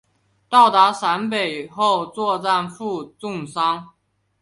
[0.49, 3.93] 到达陕北后作战负重伤。